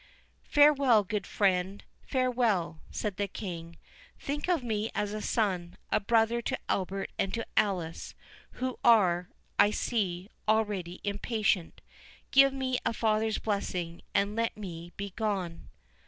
[0.49, 3.77] "Farewell, good friend, farewell!" said the King;
[4.19, 8.15] "think of me as a son, a brother to Albert and to Alice,
[8.53, 9.29] who are,
[9.59, 11.81] I see, already impatient.
[12.31, 15.67] Give me a father's blessing, and let me be gone."